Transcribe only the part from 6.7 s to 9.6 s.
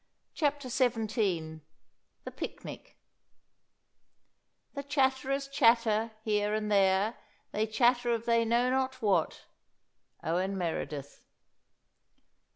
there, They chatter of they know not what."